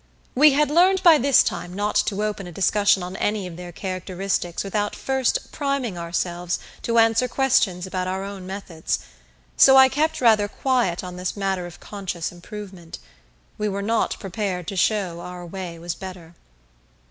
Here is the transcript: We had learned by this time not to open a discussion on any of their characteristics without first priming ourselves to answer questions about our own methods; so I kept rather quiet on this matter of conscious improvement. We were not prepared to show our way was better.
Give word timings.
We 0.33 0.53
had 0.53 0.71
learned 0.71 1.03
by 1.03 1.19
this 1.19 1.43
time 1.43 1.75
not 1.75 1.93
to 2.07 2.23
open 2.23 2.47
a 2.47 2.51
discussion 2.51 3.03
on 3.03 3.15
any 3.17 3.45
of 3.45 3.55
their 3.55 3.71
characteristics 3.71 4.63
without 4.63 4.95
first 4.95 5.51
priming 5.51 5.95
ourselves 5.95 6.57
to 6.81 6.97
answer 6.97 7.27
questions 7.27 7.85
about 7.85 8.07
our 8.07 8.23
own 8.23 8.47
methods; 8.47 8.97
so 9.55 9.77
I 9.77 9.89
kept 9.89 10.19
rather 10.19 10.47
quiet 10.47 11.03
on 11.03 11.17
this 11.17 11.37
matter 11.37 11.67
of 11.67 11.79
conscious 11.79 12.31
improvement. 12.31 12.97
We 13.59 13.69
were 13.69 13.83
not 13.83 14.19
prepared 14.19 14.65
to 14.69 14.75
show 14.75 15.19
our 15.19 15.45
way 15.45 15.77
was 15.77 15.93
better. 15.93 16.33